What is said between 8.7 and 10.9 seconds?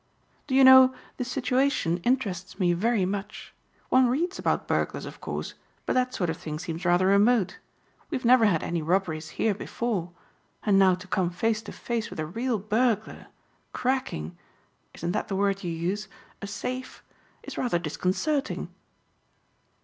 robberies here before, and